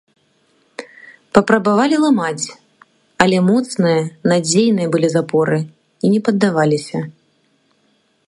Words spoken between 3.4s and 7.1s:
моцныя, надзейныя былі запоры і не паддаваліся.